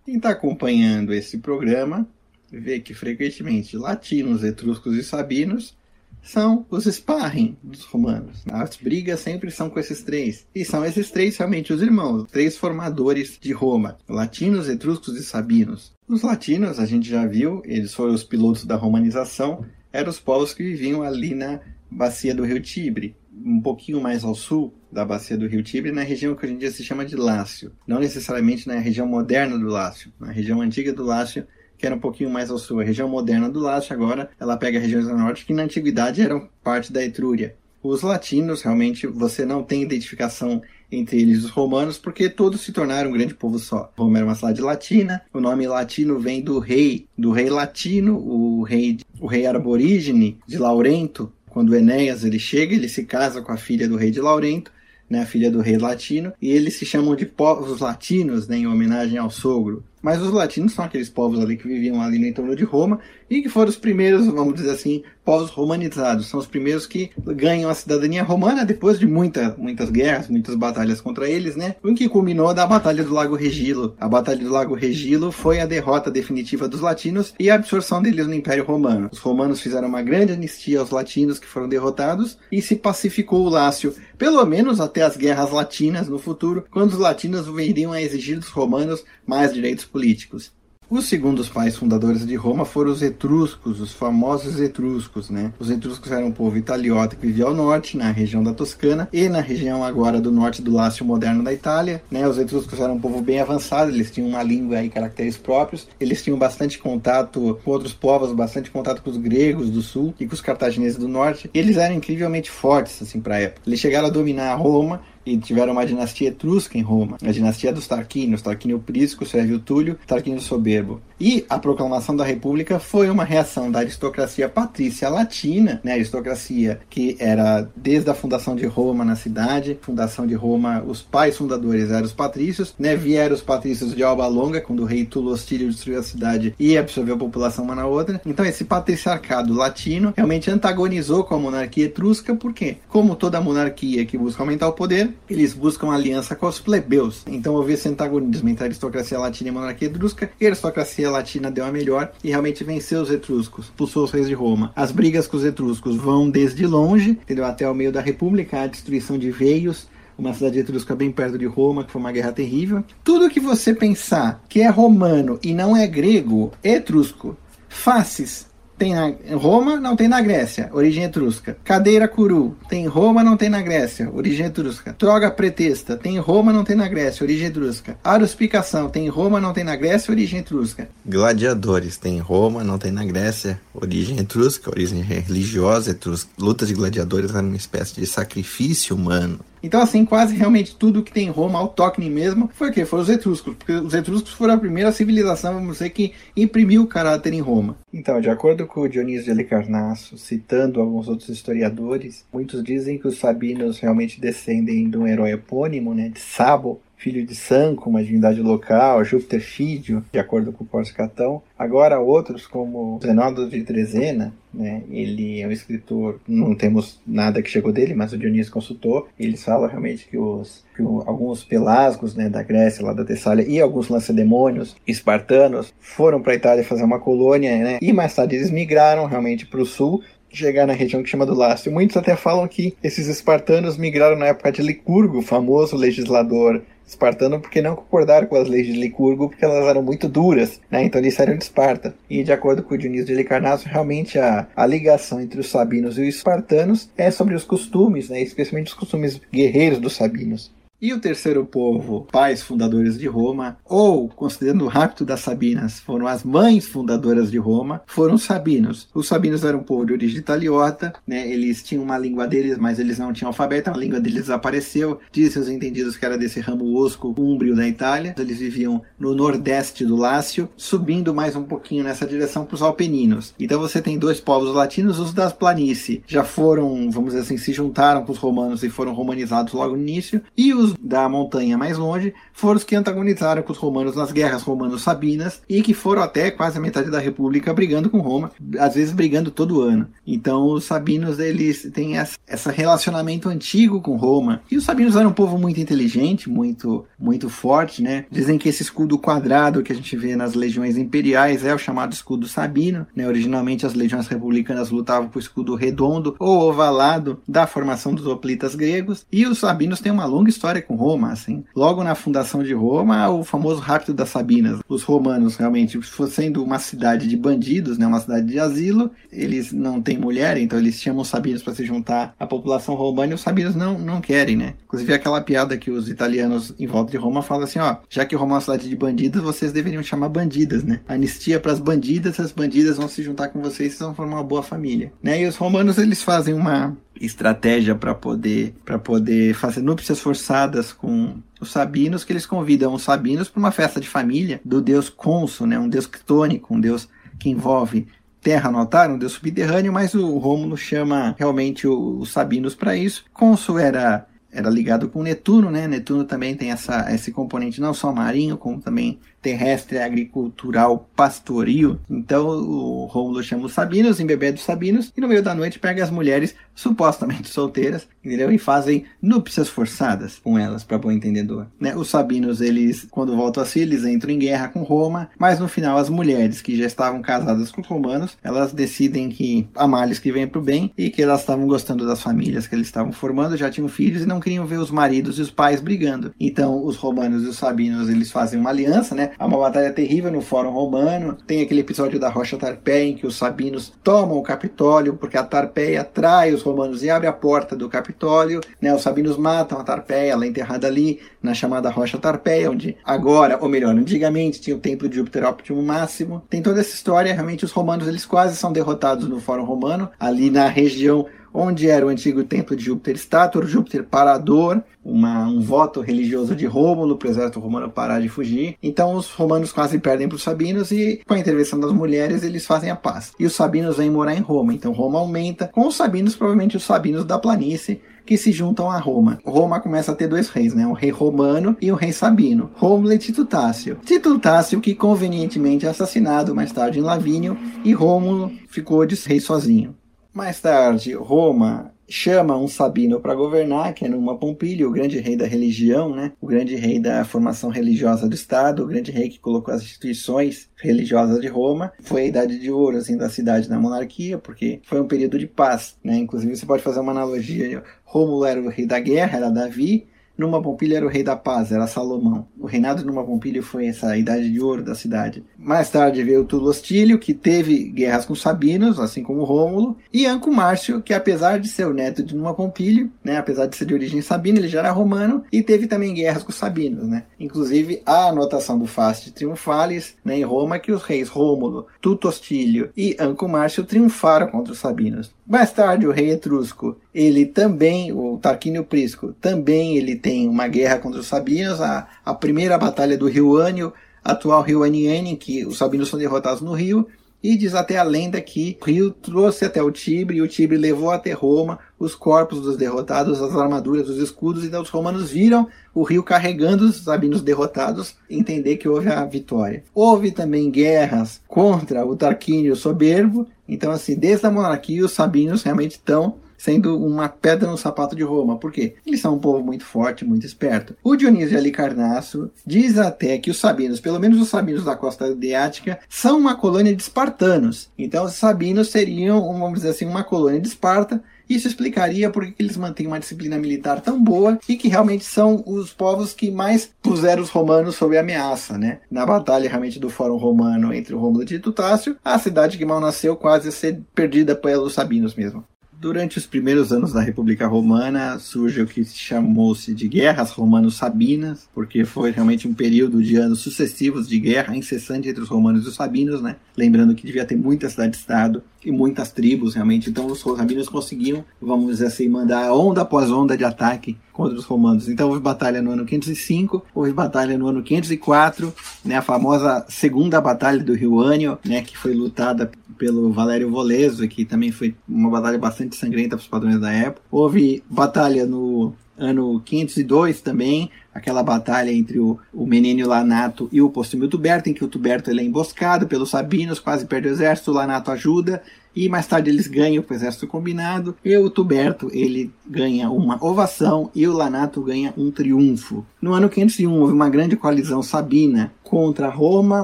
Quem 0.05 0.17
está 0.17 0.29
acompanhando 0.29 1.13
esse 1.13 1.37
programa 1.37 2.07
vê 2.51 2.79
que 2.79 2.93
frequentemente 2.93 3.77
latinos, 3.77 4.43
etruscos 4.43 4.95
e 4.95 5.03
sabinos 5.03 5.75
são 6.21 6.65
os 6.69 6.85
sparring 6.85 7.57
dos 7.61 7.83
romanos. 7.83 8.43
As 8.49 8.77
brigas 8.77 9.19
sempre 9.19 9.51
são 9.51 9.69
com 9.69 9.79
esses 9.79 10.03
três. 10.03 10.45
E 10.53 10.63
são 10.63 10.85
esses 10.85 11.11
três 11.11 11.37
realmente 11.37 11.73
os 11.73 11.81
irmãos, 11.81 12.25
três 12.31 12.57
formadores 12.57 13.37
de 13.39 13.51
Roma: 13.51 13.97
latinos, 14.07 14.69
etruscos 14.69 15.17
e 15.17 15.23
sabinos. 15.23 15.91
Os 16.07 16.21
latinos, 16.21 16.79
a 16.79 16.85
gente 16.85 17.09
já 17.09 17.25
viu, 17.25 17.61
eles 17.65 17.93
foram 17.93 18.13
os 18.13 18.23
pilotos 18.23 18.65
da 18.65 18.75
romanização, 18.75 19.65
eram 19.91 20.09
os 20.09 20.19
povos 20.19 20.53
que 20.53 20.63
viviam 20.63 21.01
ali 21.01 21.33
na 21.33 21.59
bacia 21.93 22.33
do 22.33 22.43
rio 22.43 22.59
Tibre, 22.59 23.15
um 23.45 23.61
pouquinho 23.61 24.01
mais 24.01 24.23
ao 24.23 24.35
sul 24.35 24.73
da 24.91 25.05
bacia 25.05 25.37
do 25.37 25.47
rio 25.47 25.63
Tibre, 25.63 25.91
na 25.91 26.03
região 26.03 26.35
que 26.35 26.45
hoje 26.45 26.55
em 26.55 26.57
dia 26.57 26.71
se 26.71 26.83
chama 26.83 27.05
de 27.05 27.15
Lácio. 27.15 27.71
Não 27.87 27.99
necessariamente 27.99 28.67
na 28.67 28.75
região 28.75 29.07
moderna 29.07 29.57
do 29.57 29.67
Lácio, 29.67 30.11
na 30.19 30.31
região 30.31 30.61
antiga 30.61 30.93
do 30.93 31.03
Lácio, 31.03 31.45
que 31.77 31.85
era 31.85 31.95
um 31.95 31.99
pouquinho 31.99 32.29
mais 32.29 32.49
ao 32.49 32.57
sul. 32.57 32.79
A 32.79 32.83
região 32.83 33.07
moderna 33.07 33.49
do 33.49 33.59
Lácio 33.59 33.93
agora, 33.93 34.29
ela 34.39 34.57
pega 34.57 34.79
regiões 34.79 35.07
do 35.07 35.17
norte 35.17 35.45
que 35.45 35.53
na 35.53 35.63
antiguidade 35.63 36.21
eram 36.21 36.49
parte 36.63 36.91
da 36.91 37.03
Etrúria. 37.03 37.55
Os 37.81 38.01
latinos, 38.01 38.61
realmente, 38.61 39.05
você 39.05 39.45
não 39.45 39.61
tem 39.61 39.81
identificação 39.81 40.61
entre 40.89 41.19
eles 41.19 41.43
os 41.43 41.49
romanos, 41.49 41.97
porque 41.97 42.29
todos 42.29 42.61
se 42.61 42.71
tornaram 42.71 43.09
um 43.09 43.13
grande 43.13 43.33
povo 43.33 43.59
só. 43.59 43.91
Roma 43.97 44.19
era 44.19 44.25
uma 44.25 44.35
cidade 44.35 44.61
latina, 44.61 45.21
o 45.33 45.41
nome 45.41 45.67
latino 45.67 46.19
vem 46.19 46.41
do 46.41 46.59
rei, 46.59 47.07
do 47.17 47.31
rei 47.31 47.49
latino, 47.49 48.17
o 48.17 48.63
rei, 48.63 48.99
o 49.19 49.27
rei 49.27 49.45
aborígene 49.45 50.39
de 50.47 50.57
Laurento, 50.57 51.31
quando 51.53 51.75
Enéas 51.75 52.25
ele 52.25 52.39
chega, 52.39 52.73
ele 52.73 52.89
se 52.89 53.05
casa 53.05 53.41
com 53.41 53.51
a 53.51 53.57
filha 53.57 53.87
do 53.87 53.95
rei 53.95 54.09
de 54.09 54.19
Laurento, 54.19 54.71
né, 55.07 55.21
a 55.21 55.25
filha 55.25 55.51
do 55.51 55.61
rei 55.61 55.77
latino, 55.77 56.33
e 56.41 56.49
eles 56.51 56.75
se 56.75 56.85
chamam 56.85 57.15
de 57.15 57.25
povos 57.25 57.79
latinos, 57.79 58.47
né, 58.47 58.57
em 58.57 58.67
homenagem 58.67 59.19
ao 59.19 59.29
sogro. 59.29 59.83
Mas 60.01 60.21
os 60.21 60.31
latinos 60.31 60.73
são 60.73 60.83
aqueles 60.83 61.09
povos 61.09 61.39
ali 61.39 61.55
que 61.55 61.67
viviam 61.67 62.01
ali 62.01 62.17
no 62.17 62.25
entorno 62.25 62.55
de 62.55 62.63
Roma 62.63 62.99
e 63.33 63.41
que 63.41 63.49
foram 63.49 63.69
os 63.69 63.75
primeiros, 63.75 64.27
vamos 64.27 64.53
dizer 64.53 64.69
assim, 64.69 65.03
povos 65.23 65.49
romanizados. 65.49 66.27
São 66.27 66.39
os 66.39 66.45
primeiros 66.45 66.85
que 66.85 67.11
ganham 67.17 67.69
a 67.69 67.73
cidadania 67.73 68.23
romana 68.23 68.65
depois 68.65 68.99
de 68.99 69.07
muita, 69.07 69.55
muitas 69.57 69.89
guerras, 69.89 70.29
muitas 70.29 70.55
batalhas 70.55 71.01
contra 71.01 71.29
eles, 71.29 71.55
né? 71.55 71.75
O 71.83 71.93
que 71.93 72.09
culminou 72.09 72.53
da 72.53 72.67
Batalha 72.67 73.03
do 73.03 73.13
Lago 73.13 73.35
Regilo. 73.35 73.95
A 73.99 74.07
Batalha 74.07 74.43
do 74.43 74.51
Lago 74.51 74.75
Regilo 74.75 75.31
foi 75.31 75.59
a 75.59 75.65
derrota 75.65 76.11
definitiva 76.11 76.67
dos 76.67 76.81
latinos 76.81 77.33
e 77.39 77.49
a 77.49 77.55
absorção 77.55 78.01
deles 78.01 78.27
no 78.27 78.33
Império 78.33 78.63
Romano. 78.63 79.09
Os 79.11 79.19
romanos 79.19 79.61
fizeram 79.61 79.87
uma 79.87 80.01
grande 80.01 80.33
anistia 80.33 80.79
aos 80.79 80.91
latinos 80.91 81.39
que 81.39 81.47
foram 81.47 81.67
derrotados 81.67 82.37
e 82.51 82.61
se 82.61 82.75
pacificou 82.75 83.45
o 83.45 83.49
Lácio, 83.49 83.95
pelo 84.17 84.45
menos 84.45 84.79
até 84.79 85.01
as 85.01 85.17
guerras 85.17 85.51
latinas 85.51 86.07
no 86.07 86.19
futuro, 86.19 86.65
quando 86.69 86.91
os 86.91 86.99
latinos 86.99 87.47
viriam 87.47 87.91
a 87.91 88.01
exigir 88.01 88.37
dos 88.37 88.49
romanos 88.49 89.03
mais 89.25 89.53
direitos 89.53 89.85
políticos. 89.85 90.51
Os 90.89 91.05
segundos 91.05 91.49
pais 91.49 91.75
fundadores 91.75 92.25
de 92.25 92.35
Roma 92.35 92.65
foram 92.65 92.91
os 92.91 93.01
etruscos, 93.01 93.79
os 93.79 93.91
famosos 93.93 94.59
etruscos, 94.59 95.29
né? 95.29 95.51
Os 95.57 95.69
etruscos 95.69 96.11
eram 96.11 96.27
um 96.27 96.31
povo 96.31 96.57
italiota 96.57 97.15
que 97.15 97.25
vivia 97.25 97.45
ao 97.45 97.53
norte, 97.53 97.97
na 97.97 98.11
região 98.11 98.43
da 98.43 98.53
Toscana, 98.53 99.07
e 99.11 99.27
na 99.27 99.41
região 99.41 99.83
agora 99.83 100.21
do 100.21 100.31
norte 100.31 100.61
do 100.61 100.71
Lácio 100.71 101.05
moderno 101.05 101.43
da 101.43 101.51
Itália, 101.51 102.03
né? 102.11 102.27
Os 102.27 102.37
etruscos 102.37 102.79
eram 102.79 102.95
um 102.95 102.99
povo 102.99 103.21
bem 103.21 103.39
avançado, 103.39 103.91
eles 103.91 104.11
tinham 104.11 104.29
uma 104.29 104.43
língua 104.43 104.83
e 104.83 104.89
caracteres 104.89 105.37
próprios, 105.37 105.87
eles 105.99 106.21
tinham 106.21 106.37
bastante 106.37 106.77
contato 106.77 107.59
com 107.63 107.71
outros 107.71 107.93
povos, 107.93 108.31
bastante 108.31 108.69
contato 108.69 109.01
com 109.01 109.09
os 109.09 109.17
gregos 109.17 109.71
do 109.71 109.81
sul 109.81 110.13
e 110.19 110.27
com 110.27 110.33
os 110.33 110.41
cartagineses 110.41 110.97
do 110.97 111.07
norte. 111.07 111.49
Eles 111.53 111.77
eram 111.77 111.95
incrivelmente 111.95 112.51
fortes, 112.51 113.01
assim, 113.01 113.19
para 113.19 113.35
a 113.35 113.39
época. 113.39 113.61
Eles 113.65 113.79
chegaram 113.79 114.07
a 114.07 114.11
dominar 114.11 114.53
Roma 114.55 115.01
e 115.25 115.37
tiveram 115.37 115.73
uma 115.73 115.85
dinastia 115.85 116.29
etrusca 116.29 116.77
em 116.77 116.81
Roma, 116.81 117.17
a 117.23 117.31
dinastia 117.31 117.71
dos 117.71 117.87
Tarquínios, 117.87 118.41
Tarquínio 118.41 118.79
Prisco, 118.79 119.25
Sérvio 119.25 119.59
Túlio, 119.59 119.97
Tarquínio 120.05 120.41
Soberbo. 120.41 121.01
E 121.19 121.45
a 121.49 121.57
proclamação 121.57 122.15
da 122.15 122.23
República 122.23 122.79
foi 122.79 123.09
uma 123.09 123.23
reação 123.23 123.71
da 123.71 123.79
aristocracia 123.79 124.49
patrícia 124.49 125.07
latina, 125.09 125.79
né, 125.83 125.93
aristocracia 125.93 126.79
que 126.89 127.15
era 127.19 127.67
desde 127.75 128.09
a 128.09 128.13
fundação 128.13 128.55
de 128.55 128.65
Roma 128.65 129.05
na 129.05 129.15
cidade, 129.15 129.77
fundação 129.81 130.27
de 130.27 130.33
Roma, 130.33 130.83
os 130.85 131.01
pais 131.01 131.37
fundadores 131.37 131.91
eram 131.91 132.05
os 132.05 132.11
patrícios, 132.11 132.73
né, 132.77 132.95
vieram 132.95 133.35
os 133.35 133.41
patrícios 133.41 133.95
de 133.95 134.03
Alba 134.03 134.27
Longa, 134.27 134.59
quando 134.59 134.81
o 134.81 134.85
rei 134.85 135.05
Tulo 135.05 135.33
destruiu 135.35 135.99
a 135.99 136.03
cidade 136.03 136.53
e 136.59 136.77
absorveu 136.77 137.15
a 137.15 137.19
população 137.19 137.63
uma 137.63 137.75
na 137.75 137.85
outra. 137.85 138.21
Então 138.25 138.45
esse 138.45 138.65
patriciarcado 138.65 139.53
latino 139.53 140.13
realmente 140.15 140.51
antagonizou 140.51 141.23
com 141.23 141.35
a 141.35 141.39
monarquia 141.39 141.85
etrusca, 141.85 142.35
porque 142.35 142.77
como 142.89 143.15
toda 143.15 143.39
monarquia 143.39 144.05
que 144.05 144.17
busca 144.17 144.43
aumentar 144.43 144.67
o 144.67 144.73
poder, 144.73 145.12
eles 145.29 145.53
buscam 145.53 145.91
aliança 145.91 146.35
com 146.35 146.47
os 146.47 146.59
plebeus. 146.59 147.23
Então 147.27 147.53
houve 147.53 147.73
esse 147.73 147.87
antagonismo 147.87 148.49
entre 148.49 148.63
a 148.63 148.67
aristocracia 148.67 149.19
latina 149.19 149.49
e 149.49 149.51
a 149.51 149.53
monarquia 149.53 149.87
etrusca, 149.87 150.31
e 150.39 150.45
a 150.45 150.49
aristocracia 150.49 151.09
latina 151.09 151.51
deu 151.51 151.65
a 151.65 151.71
melhor 151.71 152.11
e 152.23 152.29
realmente 152.29 152.63
venceu 152.63 153.01
os 153.01 153.11
etruscos, 153.11 153.65
expulsou 153.65 154.03
os 154.03 154.11
reis 154.11 154.27
de 154.27 154.33
Roma. 154.33 154.71
As 154.75 154.91
brigas 154.91 155.27
com 155.27 155.37
os 155.37 155.45
etruscos 155.45 155.95
vão 155.95 156.29
desde 156.29 156.65
longe, 156.65 157.11
entendeu? 157.11 157.45
até 157.45 157.69
o 157.69 157.73
meio 157.73 157.91
da 157.91 158.01
República, 158.01 158.61
a 158.61 158.67
destruição 158.67 159.17
de 159.17 159.31
veios, 159.31 159.87
uma 160.17 160.33
cidade 160.33 160.59
etrusca 160.59 160.95
bem 160.95 161.11
perto 161.11 161.37
de 161.37 161.45
Roma, 161.45 161.83
que 161.83 161.91
foi 161.91 161.99
uma 161.99 162.11
guerra 162.11 162.31
terrível. 162.31 162.83
Tudo 163.03 163.29
que 163.29 163.39
você 163.39 163.73
pensar 163.73 164.43
que 164.47 164.61
é 164.61 164.69
romano 164.69 165.39
e 165.43 165.53
não 165.53 165.75
é 165.75 165.87
grego, 165.87 166.51
é 166.63 166.75
etrusco. 166.75 167.35
Faces, 167.67 168.45
tem 168.83 168.93
na 168.93 169.13
Roma, 169.37 169.77
não 169.77 169.95
tem 169.95 170.09
na 170.09 170.19
Grécia, 170.19 170.69
origem 170.73 171.05
etrusca. 171.05 171.55
Cadeira 171.63 172.05
curu, 172.05 172.53
tem 172.67 172.85
Roma, 172.85 173.23
não 173.23 173.37
tem 173.37 173.47
na 173.47 173.61
Grécia, 173.61 174.11
origem 174.13 174.47
etrusca. 174.47 174.93
Droga 174.99 175.31
pretesta, 175.31 175.95
tem 175.95 176.19
Roma, 176.19 176.51
não 176.51 176.65
tem 176.65 176.75
na 176.75 176.89
Grécia, 176.89 177.23
origem 177.23 177.47
etrusca. 177.47 177.97
Aruspicação, 178.03 178.89
tem 178.89 179.07
Roma, 179.07 179.39
não 179.39 179.53
tem 179.53 179.63
na 179.63 179.77
Grécia, 179.77 180.11
origem 180.11 180.41
etrusca. 180.41 180.89
Gladiadores, 181.05 181.95
tem 181.95 182.19
Roma, 182.19 182.61
não 182.61 182.77
tem 182.77 182.91
na 182.91 183.05
Grécia, 183.05 183.57
origem 183.73 184.19
etrusca, 184.19 184.69
origem 184.69 185.01
religiosa 185.01 185.91
etrusca. 185.91 186.29
Luta 186.37 186.65
de 186.65 186.73
gladiadores 186.73 187.29
era 187.29 187.41
uma 187.41 187.55
espécie 187.55 187.95
de 187.95 188.05
sacrifício 188.05 188.97
humano. 188.97 189.39
Então, 189.63 189.81
assim, 189.81 190.03
quase 190.03 190.35
realmente 190.35 190.75
tudo 190.75 191.01
que 191.01 191.13
tem 191.13 191.27
em 191.27 191.31
Roma, 191.31 191.57
autóctone 191.57 192.09
mesmo, 192.09 192.49
foi 192.53 192.69
o 192.69 192.73
quê? 192.73 192.83
Foram 192.83 193.03
os 193.03 193.09
etruscos. 193.09 193.55
Porque 193.55 193.71
os 193.71 193.93
etruscos 193.93 194.33
foram 194.33 194.55
a 194.55 194.57
primeira 194.57 194.91
civilização, 194.91 195.53
vamos 195.53 195.73
dizer, 195.73 195.89
que 195.91 196.11
imprimiu 196.35 196.83
o 196.83 196.87
caráter 196.87 197.33
em 197.33 197.39
Roma. 197.39 197.77
Então, 197.93 198.19
de 198.19 198.29
acordo 198.29 198.67
com 198.67 198.81
o 198.81 198.89
Dionísio 198.89 199.23
de 199.23 199.31
Halicarnasso, 199.31 200.17
citando 200.17 200.81
alguns 200.81 201.07
outros 201.07 201.29
historiadores, 201.29 202.25
muitos 202.31 202.61
dizem 202.61 202.97
que 202.97 203.07
os 203.07 203.17
sabinos 203.17 203.79
realmente 203.79 204.19
descendem 204.19 204.89
de 204.89 204.97
um 204.97 205.07
herói 205.07 205.31
epônimo, 205.31 205.93
né, 205.93 206.09
de 206.09 206.19
Sabo, 206.19 206.81
filho 207.03 207.25
de 207.25 207.35
Sanco, 207.35 207.89
uma 207.89 208.01
divindade 208.01 208.41
local, 208.41 209.03
Júpiter 209.03 209.41
Fídio, 209.41 210.05
de 210.09 210.17
acordo 210.17 210.53
com 210.53 210.63
o 210.63 210.93
Catão. 210.93 211.41
Agora 211.59 211.99
outros, 211.99 212.47
como 212.47 212.97
Zenaldo 213.03 213.49
de 213.49 213.61
Trezena, 213.61 214.33
né, 214.53 214.83
ele 214.89 215.41
é 215.41 215.47
um 215.47 215.51
escritor, 215.51 216.21
não 216.25 216.55
temos 216.55 217.01
nada 217.05 217.41
que 217.41 217.49
chegou 217.49 217.73
dele, 217.73 217.93
mas 217.93 218.13
o 218.13 218.17
Dionísio 218.17 218.53
consultou, 218.53 219.09
eles 219.19 219.43
falam 219.43 219.67
realmente 219.67 220.07
que, 220.07 220.17
os, 220.17 220.63
que 220.75 220.81
o, 220.81 221.03
alguns 221.05 221.43
pelasgos 221.43 222.15
né, 222.15 222.29
da 222.29 222.41
Grécia, 222.41 222.85
lá 222.85 222.93
da 222.93 223.03
Tessália, 223.03 223.45
e 223.45 223.59
alguns 223.59 223.89
lacedemônios 223.89 224.75
espartanos 224.87 225.73
foram 225.79 226.21
para 226.21 226.33
a 226.33 226.35
Itália 226.35 226.63
fazer 226.63 226.83
uma 226.83 226.99
colônia, 226.99 227.57
né, 227.57 227.79
e 227.81 227.91
mais 227.91 228.15
tarde 228.15 228.35
eles 228.37 228.49
migraram 228.49 229.07
realmente 229.07 229.45
para 229.45 229.61
o 229.61 229.65
sul, 229.65 230.01
chegar 230.37 230.65
na 230.65 230.73
região 230.73 231.03
que 231.03 231.09
chama 231.09 231.25
do 231.25 231.33
Lácio. 231.33 231.71
Muitos 231.71 231.97
até 231.97 232.15
falam 232.15 232.47
que 232.47 232.75
esses 232.83 233.07
espartanos 233.07 233.77
migraram 233.77 234.15
na 234.15 234.27
época 234.27 234.51
de 234.51 234.61
Licurgo, 234.61 235.21
famoso 235.21 235.75
legislador 235.75 236.61
espartano, 236.85 237.39
porque 237.39 237.61
não 237.61 237.75
concordaram 237.75 238.27
com 238.27 238.35
as 238.35 238.47
leis 238.47 238.67
de 238.67 238.73
Licurgo, 238.73 239.29
porque 239.29 239.43
elas 239.43 239.65
eram 239.65 239.81
muito 239.81 240.07
duras, 240.07 240.59
né? 240.69 240.83
Então 240.83 240.99
eles 240.99 241.13
saíram 241.13 241.37
de 241.37 241.43
Esparta. 241.43 241.95
E 242.09 242.23
de 242.23 242.31
acordo 242.31 242.63
com 242.63 242.75
o 242.75 242.77
Dionísio 242.77 243.05
de 243.05 243.13
Halicarnasso, 243.13 243.67
realmente 243.67 244.19
a, 244.19 244.47
a 244.55 244.65
ligação 244.65 245.19
entre 245.19 245.39
os 245.39 245.49
sabinos 245.49 245.97
e 245.97 246.01
os 246.01 246.15
espartanos 246.15 246.89
é 246.97 247.09
sobre 247.09 247.35
os 247.35 247.43
costumes, 247.43 248.09
né? 248.09 248.21
Especialmente 248.21 248.67
os 248.67 248.73
costumes 248.73 249.19
guerreiros 249.31 249.79
dos 249.79 249.95
sabinos. 249.95 250.51
E 250.83 250.91
o 250.91 250.99
terceiro 250.99 251.45
povo, 251.45 252.05
pais 252.11 252.43
fundadores 252.43 252.99
de 252.99 253.07
Roma, 253.07 253.55
ou 253.63 254.09
considerando 254.09 254.65
o 254.65 254.67
rapto 254.67 255.05
das 255.05 255.21
Sabinas, 255.21 255.79
foram 255.79 256.05
as 256.05 256.25
mães 256.25 256.67
fundadoras 256.67 257.31
de 257.31 257.37
Roma, 257.37 257.81
foram 257.87 258.15
os 258.15 258.23
sabinos. 258.23 258.89
Os 258.93 259.07
sabinos 259.07 259.45
eram 259.45 259.59
um 259.59 259.63
povo 259.63 259.85
de 259.85 259.93
origem 259.93 260.19
italiota, 260.19 260.91
né? 261.07 261.25
Eles 261.31 261.63
tinham 261.63 261.85
uma 261.85 261.97
língua 261.97 262.27
deles, 262.27 262.57
mas 262.57 262.79
eles 262.79 262.99
não 262.99 263.13
tinham 263.13 263.29
alfabeto, 263.29 263.69
a 263.69 263.77
língua 263.77 264.01
deles 264.01 264.23
desapareceu. 264.23 264.99
Dizem 265.09 265.41
os 265.41 265.47
entendidos 265.47 265.95
que 265.95 266.05
era 266.05 266.17
desse 266.17 266.41
ramo 266.41 266.75
osco 266.75 267.15
úmbrio 267.17 267.55
da 267.55 267.65
Itália. 267.65 268.13
Eles 268.19 268.39
viviam 268.39 268.81
no 268.99 269.15
nordeste 269.15 269.85
do 269.85 269.95
Lácio, 269.95 270.49
subindo 270.57 271.13
mais 271.13 271.33
um 271.33 271.43
pouquinho 271.43 271.85
nessa 271.85 272.05
direção 272.05 272.43
para 272.43 272.55
os 272.55 272.61
Alpeninos. 272.61 273.33
Então 273.39 273.57
você 273.57 273.81
tem 273.81 273.97
dois 273.97 274.19
povos 274.19 274.53
latinos, 274.53 274.99
os 274.99 275.13
das 275.13 275.31
planície 275.31 276.03
já 276.05 276.25
foram, 276.25 276.91
vamos 276.91 277.13
dizer 277.13 277.21
assim, 277.21 277.37
se 277.37 277.53
juntaram 277.53 278.03
com 278.03 278.11
os 278.11 278.17
romanos 278.17 278.63
e 278.63 278.69
foram 278.69 278.93
romanizados 278.93 279.53
logo 279.53 279.77
no 279.77 279.81
início, 279.81 280.21
e 280.35 280.53
os 280.53 280.72
da 280.81 281.07
montanha 281.07 281.57
mais 281.57 281.77
longe 281.77 282.13
foram 282.33 282.57
os 282.57 282.63
que 282.63 282.75
antagonizaram 282.75 283.41
com 283.41 283.51
os 283.51 283.57
romanos 283.57 283.95
nas 283.95 284.11
guerras 284.11 284.41
romano-sabinas 284.41 285.41
e 285.47 285.61
que 285.61 285.73
foram 285.73 286.01
até 286.01 286.31
quase 286.31 286.57
a 286.57 286.61
metade 286.61 286.89
da 286.89 286.99
república 286.99 287.53
brigando 287.53 287.89
com 287.89 287.99
Roma, 287.99 288.31
às 288.59 288.75
vezes 288.75 288.93
brigando 288.93 289.31
todo 289.31 289.61
ano. 289.61 289.87
Então 290.05 290.45
os 290.45 290.65
sabinos 290.65 291.19
eles 291.19 291.69
têm 291.73 291.95
esse 291.95 292.49
relacionamento 292.51 293.29
antigo 293.29 293.81
com 293.81 293.95
Roma. 293.95 294.41
E 294.49 294.57
os 294.57 294.63
sabinos 294.63 294.95
eram 294.95 295.09
um 295.09 295.13
povo 295.13 295.37
muito 295.37 295.59
inteligente, 295.59 296.29
muito 296.29 296.85
muito 296.97 297.29
forte, 297.29 297.81
né? 297.81 298.05
Dizem 298.09 298.37
que 298.37 298.49
esse 298.49 298.63
escudo 298.63 298.97
quadrado 298.97 299.61
que 299.61 299.71
a 299.71 299.75
gente 299.75 299.95
vê 299.97 300.15
nas 300.15 300.33
legiões 300.33 300.77
imperiais 300.77 301.45
é 301.45 301.53
o 301.53 301.57
chamado 301.57 301.93
escudo 301.93 302.27
sabino, 302.27 302.87
né? 302.95 303.07
Originalmente 303.07 303.65
as 303.65 303.73
legiões 303.73 304.07
republicanas 304.07 304.69
lutavam 304.69 305.09
com 305.09 305.19
o 305.19 305.21
escudo 305.21 305.55
redondo 305.55 306.15
ou 306.17 306.49
ovalado 306.49 307.21
da 307.27 307.45
formação 307.45 307.93
dos 307.93 308.07
hoplitas 308.07 308.55
gregos, 308.55 309.05
e 309.11 309.25
os 309.25 309.39
sabinos 309.39 309.79
têm 309.79 309.91
uma 309.91 310.05
longa 310.05 310.29
história 310.29 310.61
com 310.65 310.75
Roma, 310.75 311.11
assim. 311.11 311.43
Logo 311.55 311.83
na 311.83 311.95
fundação 311.95 312.43
de 312.43 312.53
Roma, 312.53 313.09
o 313.09 313.23
famoso 313.23 313.59
rapto 313.59 313.93
das 313.93 314.09
Sabinas. 314.09 314.59
Os 314.67 314.83
romanos 314.83 315.35
realmente, 315.35 315.79
sendo 316.09 316.43
uma 316.43 316.59
cidade 316.59 317.07
de 317.07 317.17
bandidos, 317.17 317.77
né, 317.77 317.85
uma 317.85 317.99
cidade 317.99 318.27
de 318.27 318.39
asilo, 318.39 318.91
eles 319.11 319.51
não 319.51 319.81
têm 319.81 319.97
mulher, 319.97 320.37
então 320.37 320.57
eles 320.57 320.75
chamam 320.75 321.01
os 321.01 321.07
sabinos 321.07 321.43
para 321.43 321.53
se 321.53 321.65
juntar 321.65 322.15
à 322.19 322.25
população 322.25 322.75
romana 322.75 323.11
e 323.11 323.15
os 323.15 323.21
sabinos 323.21 323.55
não, 323.55 323.77
não 323.77 324.01
querem, 324.01 324.35
né? 324.35 324.55
Inclusive 324.65 324.93
aquela 324.93 325.21
piada 325.21 325.57
que 325.57 325.71
os 325.71 325.89
italianos 325.89 326.53
em 326.59 326.67
volta 326.67 326.91
de 326.91 326.97
Roma 326.97 327.21
falam 327.21 327.43
assim, 327.43 327.59
ó, 327.59 327.77
já 327.89 328.05
que 328.05 328.15
Roma 328.15 328.33
é 328.33 328.35
uma 328.35 328.41
cidade 328.41 328.69
de 328.69 328.75
bandidos, 328.75 329.21
vocês 329.21 329.51
deveriam 329.51 329.83
chamar 329.83 330.09
bandidas, 330.09 330.63
né? 330.63 330.79
Anistia 330.87 331.39
para 331.39 331.51
as 331.51 331.59
bandidas, 331.59 332.19
as 332.19 332.31
bandidas 332.31 332.77
vão 332.77 332.87
se 332.87 333.03
juntar 333.03 333.29
com 333.29 333.41
vocês 333.41 333.75
e 333.75 333.79
vão 333.79 333.93
formar 333.93 334.17
uma 334.17 334.23
boa 334.23 334.43
família, 334.43 334.91
né? 335.01 335.21
E 335.21 335.27
os 335.27 335.35
romanos 335.35 335.77
eles 335.77 336.01
fazem 336.01 336.33
uma 336.33 336.75
estratégia 337.05 337.75
para 337.75 337.93
poder 337.93 338.55
para 338.63 338.79
poder 338.79 339.33
fazer 339.33 339.61
núpcias 339.61 339.99
forçadas 339.99 340.71
com 340.71 341.17
os 341.39 341.51
sabinos 341.51 342.03
que 342.03 342.13
eles 342.13 342.25
convidam 342.25 342.73
os 342.73 342.83
sabinos 342.83 343.29
para 343.29 343.39
uma 343.39 343.51
festa 343.51 343.79
de 343.79 343.87
família 343.87 344.39
do 344.43 344.61
deus 344.61 344.89
Conso, 344.89 345.45
né, 345.45 345.59
um 345.59 345.69
deus 345.69 345.85
ctônico, 345.85 346.53
um 346.53 346.59
deus 346.59 346.87
que 347.19 347.29
envolve 347.29 347.87
terra 348.21 348.49
no 348.49 348.57
altar, 348.57 348.89
um 348.89 348.97
deus 348.97 349.13
subterrâneo, 349.13 349.73
mas 349.73 349.93
o 349.93 350.17
Rômulo 350.17 350.55
chama 350.55 351.13
realmente 351.19 351.67
os 351.67 352.11
sabinos 352.11 352.55
para 352.55 352.75
isso. 352.75 353.03
Conso 353.13 353.57
era 353.57 354.07
era 354.33 354.49
ligado 354.49 354.89
com 354.89 355.03
Netuno, 355.03 355.51
né? 355.51 355.67
Netuno 355.67 356.03
também 356.05 356.35
tem 356.35 356.51
essa, 356.51 356.91
esse 356.91 357.11
componente 357.11 357.61
não 357.61 357.73
só 357.73 357.93
marinho, 357.93 358.35
como 358.35 358.59
também 358.59 358.99
terrestre, 359.21 359.77
agricultural, 359.77 360.89
pastoril. 360.95 361.79
Então 361.87 362.27
o 362.27 362.85
Rômulo 362.85 363.21
chama 363.21 363.45
os 363.45 363.53
Sabinos, 363.53 363.99
embebeda 363.99 364.35
os 364.35 364.43
Sabinos, 364.43 364.91
e 364.97 364.99
no 364.99 365.07
meio 365.07 365.21
da 365.21 365.35
noite 365.35 365.59
pega 365.59 365.83
as 365.83 365.91
mulheres 365.91 366.35
supostamente 366.55 367.29
solteiras, 367.29 367.87
entendeu? 368.03 368.31
E 368.31 368.37
fazem 368.37 368.85
núpcias 369.01 369.49
forçadas 369.49 370.19
com 370.23 370.37
elas, 370.37 370.63
para 370.63 370.77
bom 370.77 370.91
entendedor. 370.91 371.47
Né? 371.59 371.75
Os 371.75 371.89
Sabinos, 371.89 372.41
eles, 372.41 372.87
quando 372.89 373.15
voltam 373.15 373.43
a 373.43 373.45
si, 373.45 373.59
eles 373.59 373.85
entram 373.85 374.11
em 374.11 374.19
guerra 374.19 374.47
com 374.47 374.63
Roma, 374.63 375.09
mas 375.17 375.39
no 375.39 375.47
final 375.47 375.77
as 375.77 375.89
mulheres 375.89 376.41
que 376.41 376.57
já 376.57 376.65
estavam 376.65 377.01
casadas 377.01 377.51
com 377.51 377.61
os 377.61 377.67
romanos, 377.67 378.17
elas 378.23 378.51
decidem 378.51 379.09
que 379.09 379.47
há 379.55 379.67
males 379.67 379.99
que 379.99 380.11
vêm 380.11 380.27
para 380.27 380.39
o 380.39 380.43
bem 380.43 380.71
e 380.77 380.89
que 380.89 381.01
elas 381.01 381.21
estavam 381.21 381.47
gostando 381.47 381.85
das 381.85 382.01
famílias 382.01 382.47
que 382.47 382.55
eles 382.55 382.67
estavam 382.67 382.91
formando, 382.91 383.37
já 383.37 383.49
tinham 383.49 383.67
filhos 383.67 384.03
e 384.03 384.05
não 384.05 384.19
queriam 384.19 384.45
ver 384.45 384.57
os 384.57 384.71
maridos 384.71 385.17
e 385.17 385.21
os 385.21 385.31
pais 385.31 385.61
brigando. 385.61 386.13
Então 386.19 386.63
os 386.63 386.75
romanos 386.75 387.23
e 387.23 387.27
os 387.27 387.37
Sabinos, 387.37 387.89
eles 387.89 388.11
fazem 388.11 388.39
uma 388.39 388.49
aliança, 388.49 388.95
né? 388.95 389.11
Há 389.17 389.25
uma 389.25 389.37
batalha 389.37 389.71
terrível 389.73 390.11
no 390.11 390.21
Fórum 390.21 390.51
Romano. 390.51 391.17
Tem 391.27 391.41
aquele 391.41 391.61
episódio 391.61 391.99
da 391.99 392.09
Rocha 392.09 392.37
Tarpeia 392.37 392.89
em 392.89 392.95
que 392.95 393.07
os 393.07 393.15
sabinos 393.15 393.73
tomam 393.83 394.17
o 394.17 394.23
Capitólio 394.23 394.95
porque 394.95 395.17
a 395.17 395.23
Tarpeia 395.23 395.81
atrai 395.81 396.33
os 396.33 396.42
romanos 396.43 396.83
e 396.83 396.89
abre 396.89 397.07
a 397.07 397.13
porta 397.13 397.55
do 397.55 397.67
Capitólio. 397.67 398.41
Né? 398.61 398.73
Os 398.73 398.81
sabinos 398.81 399.17
matam 399.17 399.59
a 399.59 399.63
Tarpeia, 399.63 400.11
ela 400.11 400.25
é 400.25 400.27
enterrada 400.27 400.67
ali 400.67 400.99
na 401.21 401.33
chamada 401.33 401.69
Rocha 401.69 401.97
Tarpeia, 401.97 402.51
onde 402.51 402.77
agora, 402.83 403.37
ou 403.41 403.49
melhor, 403.49 403.73
antigamente 403.73 404.39
tinha 404.39 404.55
o 404.55 404.59
templo 404.59 404.87
de 404.87 404.97
Júpiter 404.97 405.23
Óptimo 405.23 405.61
Máximo. 405.63 406.21
Tem 406.29 406.41
toda 406.41 406.59
essa 406.59 406.75
história. 406.75 407.13
Realmente 407.13 407.45
os 407.45 407.51
romanos 407.51 407.87
eles 407.87 408.05
quase 408.05 408.35
são 408.35 408.51
derrotados 408.51 409.07
no 409.07 409.19
Fórum 409.19 409.43
Romano, 409.43 409.89
ali 409.99 410.29
na 410.29 410.47
região 410.47 411.07
onde 411.33 411.67
era 411.67 411.85
o 411.85 411.89
antigo 411.89 412.23
templo 412.23 412.55
de 412.55 412.63
Júpiter 412.63 412.95
Stator, 412.95 413.45
Júpiter 413.45 413.83
Parador, 413.83 414.61
uma, 414.83 415.27
um 415.27 415.41
voto 415.41 415.81
religioso 415.81 416.35
de 416.35 416.45
Rômulo 416.45 416.97
para 416.97 417.07
o 417.07 417.11
exército 417.11 417.39
romano 417.39 417.69
parar 417.69 418.01
de 418.01 418.09
fugir. 418.09 418.57
Então 418.61 418.95
os 418.95 419.09
romanos 419.11 419.51
quase 419.51 419.79
perdem 419.79 420.07
para 420.07 420.15
os 420.15 420.23
sabinos 420.23 420.71
e 420.71 421.01
com 421.07 421.13
a 421.13 421.19
intervenção 421.19 421.59
das 421.59 421.71
mulheres 421.71 422.23
eles 422.23 422.45
fazem 422.45 422.69
a 422.69 422.75
paz. 422.75 423.13
E 423.17 423.25
os 423.25 423.33
sabinos 423.33 423.77
vêm 423.77 423.89
morar 423.89 424.13
em 424.13 424.21
Roma. 424.21 424.53
Então 424.53 424.71
Roma 424.73 424.99
aumenta. 424.99 425.47
Com 425.47 425.67
os 425.67 425.75
sabinos, 425.75 426.15
provavelmente 426.15 426.57
os 426.57 426.63
sabinos 426.63 427.05
da 427.05 427.17
planície, 427.17 427.81
que 428.05 428.17
se 428.17 428.31
juntam 428.31 428.69
a 428.69 428.77
Roma. 428.77 429.19
Roma 429.25 429.61
começa 429.61 429.93
a 429.93 429.95
ter 429.95 430.07
dois 430.07 430.29
reis, 430.29 430.53
né? 430.53 430.67
Um 430.67 430.73
rei 430.73 430.89
romano 430.89 431.55
e 431.61 431.71
um 431.71 431.75
rei 431.75 431.93
sabino. 431.93 432.51
Rômulo 432.55 432.91
e 432.91 432.97
Tito 432.97 433.25
Tácio. 433.25 433.77
Tito 433.85 434.19
Tácio 434.19 434.59
que 434.59 434.75
convenientemente 434.75 435.65
é 435.65 435.69
assassinado 435.69 436.35
mais 436.35 436.51
tarde 436.51 436.79
em 436.79 436.81
Lavínio 436.81 437.37
e 437.63 437.73
Rômulo 437.73 438.31
ficou 438.49 438.85
de 438.85 438.95
rei 439.07 439.19
sozinho. 439.19 439.75
Mais 440.13 440.39
tarde, 440.39 440.93
Roma 440.93 441.73
chama 441.89 442.37
um 442.37 442.47
Sabino 442.47 442.99
para 442.99 443.15
governar, 443.15 443.73
que 443.73 443.83
é 443.83 443.89
Numa 443.89 444.15
Pompílio, 444.15 444.69
o 444.69 444.71
grande 444.71 444.99
rei 444.99 445.15
da 445.15 445.25
religião, 445.25 445.93
né? 445.93 446.11
o 446.21 446.27
grande 446.27 446.55
rei 446.55 446.79
da 446.79 447.03
formação 447.03 447.49
religiosa 447.49 448.07
do 448.07 448.13
Estado, 448.13 448.63
o 448.63 448.67
grande 448.67 448.91
rei 448.91 449.09
que 449.09 449.19
colocou 449.19 449.51
as 449.51 449.63
instituições 449.63 450.49
religiosas 450.55 451.19
de 451.19 451.27
Roma. 451.27 451.73
Foi 451.81 452.03
a 452.03 452.05
idade 452.05 452.37
de 452.37 452.51
ouro 452.51 452.77
assim, 452.77 452.95
da 452.95 453.09
cidade 453.09 453.49
na 453.49 453.59
monarquia, 453.59 454.19
porque 454.19 454.61
foi 454.63 454.79
um 454.79 454.87
período 454.87 455.17
de 455.17 455.25
paz. 455.25 455.77
Né? 455.83 455.97
Inclusive, 455.97 456.35
você 456.35 456.45
pode 456.45 456.61
fazer 456.61 456.79
uma 456.79 456.91
analogia: 456.91 457.63
Rômulo 457.83 458.23
era 458.23 458.39
o 458.39 458.49
rei 458.49 458.67
da 458.67 458.79
guerra, 458.79 459.17
era 459.17 459.31
Davi, 459.31 459.87
numa 460.17 460.41
Pompília 460.41 460.77
era 460.77 460.85
o 460.85 460.89
rei 460.89 461.03
da 461.03 461.15
paz, 461.15 461.51
era 461.51 461.67
Salomão. 461.67 462.27
O 462.39 462.45
reinado 462.45 462.81
de 462.81 462.85
Numa 462.85 463.03
Pompília 463.03 463.41
foi 463.41 463.67
essa 463.67 463.97
idade 463.97 464.31
de 464.31 464.39
ouro 464.39 464.63
da 464.63 464.75
cidade. 464.75 465.23
Mais 465.37 465.69
tarde 465.69 466.03
veio 466.03 466.25
Tulo 466.25 466.49
Hostílio, 466.49 466.99
que 466.99 467.13
teve 467.13 467.63
guerras 467.69 468.05
com 468.05 468.13
os 468.13 468.21
Sabinos, 468.21 468.79
assim 468.79 469.01
como 469.01 469.23
Rômulo, 469.23 469.77
e 469.91 470.05
Anco 470.05 470.31
Márcio, 470.31 470.81
que 470.81 470.93
apesar 470.93 471.39
de 471.39 471.47
ser 471.47 471.65
o 471.65 471.73
neto 471.73 472.03
de 472.03 472.15
Numa 472.15 472.33
Pompílio, 472.33 472.91
né, 473.03 473.17
apesar 473.17 473.47
de 473.47 473.55
ser 473.55 473.65
de 473.65 473.73
origem 473.73 474.01
sabina, 474.01 474.39
ele 474.39 474.47
já 474.47 474.59
era 474.59 474.71
romano 474.71 475.23
e 475.31 475.41
teve 475.41 475.67
também 475.67 475.93
guerras 475.93 476.23
com 476.23 476.29
os 476.29 476.35
Sabinos, 476.35 476.87
né? 476.87 477.03
Inclusive 477.19 477.81
a 477.85 478.09
anotação 478.09 478.57
do 478.57 478.67
Fast 478.67 479.11
Triunfalis, 479.11 479.95
né, 480.03 480.17
em 480.17 480.23
Roma, 480.23 480.59
que 480.59 480.71
os 480.71 480.83
reis 480.83 481.09
Rômulo, 481.09 481.67
Tuto 481.81 482.07
Hostílio 482.07 482.69
e 482.77 482.95
Anco 482.99 483.27
Márcio 483.27 483.63
triunfaram 483.63 484.27
contra 484.27 484.53
os 484.53 484.59
Sabinos. 484.59 485.13
Mais 485.25 485.51
tarde, 485.51 485.87
o 485.87 485.91
rei 485.91 486.11
etrusco, 486.11 486.77
ele 486.93 487.25
também, 487.25 487.91
o 487.91 488.17
Tarquínio 488.17 488.63
Prisco, 488.63 489.13
também 489.13 489.77
ele 489.77 489.95
tem 489.95 490.27
uma 490.27 490.47
guerra 490.47 490.77
contra 490.77 490.99
os 490.99 491.07
sabinos, 491.07 491.59
a, 491.59 491.87
a 492.05 492.13
primeira 492.13 492.57
batalha 492.57 492.97
do 492.97 493.07
Rio 493.07 493.37
Anio, 493.37 493.73
atual 494.03 494.41
Rio 494.41 494.63
Aniene, 494.63 495.15
que 495.15 495.45
os 495.45 495.57
sabinos 495.57 495.89
são 495.89 495.97
derrotados 495.97 496.41
no 496.41 496.53
rio, 496.53 496.87
e 497.23 497.37
diz 497.37 497.55
até 497.55 497.77
a 497.77 497.83
lenda 497.83 498.19
que 498.19 498.57
o 498.61 498.65
rio 498.65 498.91
trouxe 498.91 499.45
até 499.45 499.63
o 499.63 499.71
Tibre 499.71 500.17
e 500.17 500.21
o 500.21 500.27
Tibre 500.27 500.57
levou 500.57 500.91
até 500.91 501.13
Roma 501.13 501.57
os 501.79 501.95
corpos 501.95 502.41
dos 502.41 502.57
derrotados, 502.57 503.21
as 503.21 503.33
armaduras, 503.33 503.87
os 503.87 503.97
escudos, 503.97 504.43
e 504.43 504.47
então 504.47 504.61
os 504.61 504.69
romanos 504.69 505.09
viram 505.09 505.47
o 505.73 505.83
rio 505.83 506.03
carregando 506.03 506.65
os 506.65 506.83
sabinos 506.83 507.21
derrotados, 507.21 507.95
entender 508.09 508.57
que 508.57 508.67
houve 508.67 508.89
a 508.89 509.05
vitória. 509.05 509.63
Houve 509.73 510.11
também 510.11 510.51
guerras 510.51 511.21
contra 511.25 511.85
o 511.85 511.95
Tarquínio 511.95 512.57
soberbo, 512.57 513.25
então 513.47 513.71
assim, 513.71 513.95
desde 513.95 514.25
a 514.25 514.31
monarquia 514.31 514.83
os 514.83 514.91
sabinos 514.91 515.43
realmente 515.43 515.71
estão 515.71 516.17
sendo 516.37 516.77
uma 516.83 517.09
pedra 517.09 517.49
no 517.49 517.57
sapato 517.57 517.95
de 517.95 518.03
Roma. 518.03 518.37
Por 518.37 518.51
quê? 518.51 518.75
Eles 518.85 519.01
são 519.01 519.15
um 519.15 519.19
povo 519.19 519.43
muito 519.43 519.65
forte, 519.65 520.05
muito 520.05 520.25
esperto. 520.25 520.75
O 520.83 520.95
Dionísio 520.95 521.37
Alicarnasso 521.37 522.31
diz 522.45 522.77
até 522.77 523.17
que 523.17 523.31
os 523.31 523.37
sabinos, 523.37 523.79
pelo 523.79 523.99
menos 523.99 524.21
os 524.21 524.29
sabinos 524.29 524.63
da 524.63 524.75
costa 524.75 525.05
adriática, 525.05 525.79
são 525.89 526.17
uma 526.17 526.35
colônia 526.35 526.75
de 526.75 526.81
espartanos. 526.81 527.69
Então 527.77 528.05
os 528.05 528.13
sabinos 528.13 528.69
seriam, 528.69 529.21
vamos 529.37 529.59
dizer 529.59 529.69
assim, 529.69 529.85
uma 529.85 530.03
colônia 530.03 530.39
de 530.39 530.47
Esparta, 530.47 531.03
isso 531.29 531.47
explicaria 531.47 532.09
por 532.09 532.25
que 532.25 532.35
eles 532.37 532.57
mantêm 532.57 532.87
uma 532.87 532.99
disciplina 532.99 533.37
militar 533.37 533.81
tão 533.81 534.01
boa 534.01 534.37
e 534.47 534.55
que 534.55 534.67
realmente 534.67 535.05
são 535.05 535.43
os 535.45 535.73
povos 535.73 536.13
que 536.13 536.29
mais 536.29 536.69
puseram 536.81 537.23
os 537.23 537.29
romanos 537.29 537.75
sob 537.75 537.97
ameaça, 537.97 538.57
né? 538.57 538.79
Na 538.91 539.05
batalha 539.05 539.49
realmente 539.49 539.79
do 539.79 539.89
Fórum 539.89 540.17
Romano 540.17 540.73
entre 540.73 540.93
o 540.93 540.99
Rômulo 540.99 541.23
e 541.23 541.25
Tito 541.25 541.51
Tácio, 541.51 541.97
a 542.03 542.19
cidade 542.19 542.57
que 542.57 542.65
mal 542.65 542.79
nasceu 542.79 543.15
quase 543.15 543.49
a 543.49 543.51
ser 543.51 543.81
perdida 543.95 544.35
pelos 544.35 544.73
sabinos 544.73 545.15
mesmo. 545.15 545.43
Durante 545.83 546.17
os 546.17 546.25
primeiros 546.25 546.71
anos 546.71 546.93
da 546.93 547.01
República 547.01 547.45
Romana 547.45 548.17
surge 548.17 548.61
o 548.61 548.65
que 548.65 548.85
chamou-se 548.85 549.73
de 549.73 549.85
Guerras 549.89 550.31
Romano-Sabinas, 550.31 551.49
porque 551.53 551.83
foi 551.83 552.09
realmente 552.09 552.47
um 552.47 552.53
período 552.53 553.03
de 553.03 553.17
anos 553.17 553.41
sucessivos 553.41 554.07
de 554.07 554.17
guerra 554.17 554.55
incessante 554.55 555.09
entre 555.09 555.21
os 555.21 555.27
romanos 555.27 555.65
e 555.65 555.67
os 555.67 555.75
sabinos, 555.75 556.21
né? 556.21 556.37
Lembrando 556.55 556.95
que 556.95 557.05
devia 557.05 557.25
ter 557.25 557.35
muita 557.35 557.69
cidade-estado 557.69 558.41
e 558.65 558.71
muitas 558.71 559.11
tribos 559.11 559.55
realmente, 559.55 559.89
então 559.89 560.07
os 560.07 560.19
sabinos 560.19 560.69
conseguiam, 560.69 561.23
vamos 561.41 561.67
dizer 561.67 561.87
assim, 561.87 562.07
mandar 562.07 562.53
onda 562.53 562.81
após 562.81 563.11
onda 563.11 563.37
de 563.37 563.43
ataque 563.43 563.97
contra 564.11 564.37
os 564.37 564.45
romanos. 564.45 564.87
Então 564.87 565.09
houve 565.09 565.19
batalha 565.19 565.61
no 565.61 565.71
ano 565.71 565.85
505, 565.85 566.65
houve 566.73 566.93
batalha 566.93 567.37
no 567.37 567.47
ano 567.47 567.63
504, 567.63 568.53
né, 568.85 568.97
a 568.97 569.01
famosa 569.01 569.65
segunda 569.69 570.21
batalha 570.21 570.63
do 570.63 570.73
Rio 570.73 570.99
Anio, 570.99 571.37
né, 571.45 571.61
que 571.61 571.77
foi 571.77 571.93
lutada 571.93 572.51
pelo 572.77 573.11
Valério 573.11 573.49
Voleso, 573.49 574.07
que 574.07 574.25
também 574.25 574.51
foi 574.51 574.75
uma 574.87 575.09
batalha 575.09 575.37
bastante 575.37 575.75
sangrenta 575.75 576.15
para 576.15 576.23
os 576.23 576.27
padrões 576.27 576.59
da 576.59 576.71
época. 576.71 577.01
Houve 577.11 577.63
batalha 577.69 578.25
no 578.25 578.73
ano 578.97 579.41
502 579.43 580.21
também, 580.21 580.69
aquela 580.93 581.23
batalha 581.23 581.71
entre 581.71 581.99
o, 581.99 582.19
o 582.33 582.45
Menênio 582.45 582.87
Lanato 582.87 583.49
e 583.51 583.61
o 583.61 583.69
Postúmio 583.69 584.07
Tuberto, 584.07 584.49
em 584.49 584.53
que 584.53 584.63
o 584.63 584.67
Tuberto 584.67 585.09
ele 585.09 585.21
é 585.21 585.23
emboscado 585.23 585.87
pelos 585.87 586.09
Sabinos, 586.09 586.59
quase 586.59 586.85
perde 586.85 587.07
o 587.07 587.11
exército, 587.11 587.51
o 587.51 587.53
Lanato 587.53 587.91
ajuda, 587.91 588.41
e 588.75 588.89
mais 588.89 589.05
tarde 589.05 589.29
eles 589.29 589.47
ganham 589.47 589.83
o 589.87 589.93
exército 589.93 590.27
combinado, 590.27 590.95
e 591.03 591.15
o 591.17 591.29
Tuberto 591.29 591.89
ele 591.91 592.31
ganha 592.45 592.89
uma 592.89 593.23
ovação 593.23 593.89
e 593.93 594.07
o 594.07 594.13
Lanato 594.13 594.61
ganha 594.61 594.93
um 594.97 595.11
triunfo. 595.11 595.85
No 596.01 596.13
ano 596.13 596.29
501 596.29 596.79
houve 596.79 596.93
uma 596.93 597.09
grande 597.09 597.35
coalizão 597.35 597.81
sabina 597.81 598.51
contra 598.63 599.09
Roma, 599.09 599.63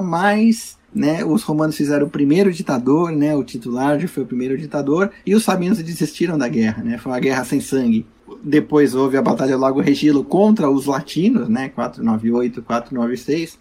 mas 0.00 0.78
né, 0.94 1.24
os 1.24 1.42
romanos 1.42 1.76
fizeram 1.76 2.06
o 2.06 2.10
primeiro 2.10 2.52
ditador, 2.52 3.12
né, 3.12 3.34
o 3.34 3.44
titular 3.44 3.98
já 3.98 4.08
foi 4.08 4.24
o 4.24 4.26
primeiro 4.26 4.58
ditador, 4.58 5.10
e 5.24 5.34
os 5.34 5.44
sabinos 5.44 5.78
desistiram 5.78 6.36
da 6.36 6.48
guerra, 6.48 6.82
né, 6.82 6.98
foi 6.98 7.12
uma 7.12 7.20
guerra 7.20 7.44
sem 7.44 7.60
sangue. 7.60 8.06
Depois 8.42 8.94
houve 8.94 9.16
a 9.16 9.22
Batalha 9.22 9.56
do 9.56 9.60
Lago 9.60 9.80
Regilo 9.80 10.24
contra 10.24 10.70
os 10.70 10.86
latinos, 10.86 11.48
né, 11.48 11.68
498 11.68 12.62
496. 12.62 13.58